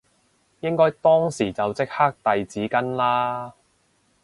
[0.61, 3.53] 應該當時就即刻遞紙巾啦